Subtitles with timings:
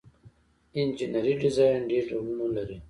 [0.79, 2.77] انجنیری ډیزاین ډیر ډولونه لري.